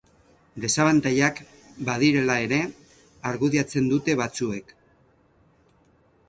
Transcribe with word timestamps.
Desabantailak 0.61 1.41
badirela 1.89 2.37
ere 2.45 2.59
argudiatzen 3.33 3.91
dute 3.93 4.17
batzuek. 4.23 4.75